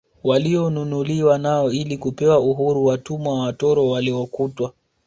Walionunuliwa 0.23 1.37
nao 1.37 1.71
ili 1.71 1.97
kupewa 1.97 2.39
uhuru 2.39 2.85
watumwa 2.85 3.39
watoro 3.39 3.89
waliokuta 3.89 4.69